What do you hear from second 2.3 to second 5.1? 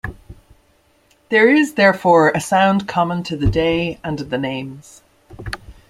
a sound common to the day and the names.